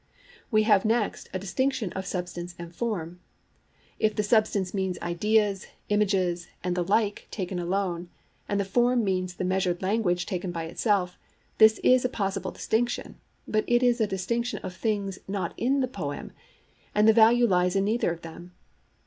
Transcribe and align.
We 0.49 0.63
have 0.63 0.83
next 0.83 1.29
a 1.31 1.37
distinction 1.37 1.93
of 1.93 2.07
substance 2.07 2.55
and 2.57 2.73
form. 2.73 3.19
If 3.99 4.15
the 4.15 4.23
substance 4.23 4.73
means 4.73 4.97
ideas, 4.99 5.67
images, 5.89 6.47
and 6.63 6.75
the 6.75 6.81
like 6.83 7.27
taken 7.29 7.59
alone, 7.59 8.09
and 8.49 8.59
the 8.59 8.65
form 8.65 9.03
means 9.03 9.35
the 9.35 9.43
measured 9.43 9.83
language 9.83 10.25
taken 10.25 10.51
by 10.51 10.63
itself, 10.63 11.19
this 11.59 11.79
is 11.83 12.03
a 12.03 12.09
possible 12.09 12.49
distinction, 12.49 13.19
but 13.47 13.63
it 13.67 13.83
is 13.83 14.01
a 14.01 14.07
distinction 14.07 14.57
of 14.63 14.73
things 14.75 15.19
not 15.27 15.53
in 15.55 15.81
the 15.81 15.87
poem, 15.87 16.31
and 16.95 17.07
the 17.07 17.13
value 17.13 17.45
lies 17.45 17.75
in 17.75 17.85
neither 17.85 18.11
of 18.11 18.23
them. 18.23 18.53